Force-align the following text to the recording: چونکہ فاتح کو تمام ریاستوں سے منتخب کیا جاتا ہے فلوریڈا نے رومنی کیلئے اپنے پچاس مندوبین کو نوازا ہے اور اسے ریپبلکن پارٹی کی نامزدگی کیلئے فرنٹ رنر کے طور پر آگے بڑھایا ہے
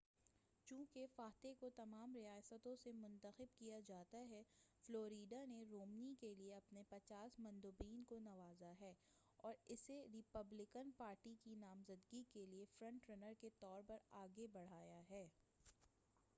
چونکہ 0.67 1.05
فاتح 1.15 1.47
کو 1.59 1.69
تمام 1.69 2.15
ریاستوں 2.15 2.75
سے 2.75 2.91
منتخب 2.91 3.53
کیا 3.55 3.79
جاتا 3.87 4.23
ہے 4.29 4.41
فلوریڈا 4.89 5.43
نے 5.45 5.61
رومنی 5.71 6.13
کیلئے 6.19 6.53
اپنے 6.53 6.83
پچاس 6.89 7.37
مندوبین 7.39 8.03
کو 8.03 8.19
نوازا 8.19 8.71
ہے 8.81 8.93
اور 9.39 9.53
اسے 9.67 10.01
ریپبلکن 10.13 10.91
پارٹی 10.97 11.35
کی 11.43 11.55
نامزدگی 11.55 12.23
کیلئے 12.33 12.65
فرنٹ 12.77 13.09
رنر 13.09 13.33
کے 13.41 13.49
طور 13.59 13.81
پر 13.87 13.97
آگے 14.17 14.47
بڑھایا 14.47 15.01
ہے 15.09 15.25